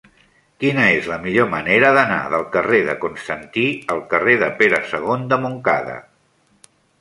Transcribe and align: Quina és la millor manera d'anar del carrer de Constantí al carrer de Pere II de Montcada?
Quina 0.61 0.85
és 0.93 1.09
la 1.09 1.17
millor 1.25 1.49
manera 1.51 1.91
d'anar 1.97 2.17
del 2.35 2.45
carrer 2.55 2.79
de 2.87 2.95
Constantí 3.03 3.67
al 3.97 4.01
carrer 4.15 4.35
de 4.45 4.51
Pere 4.63 4.81
II 4.97 5.29
de 5.35 5.41
Montcada? 5.45 6.01